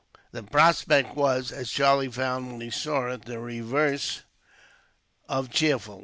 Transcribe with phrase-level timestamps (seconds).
[0.31, 4.23] The prospect was, as Charlie found when he saw it, the reverse
[5.29, 5.99] of cheerful.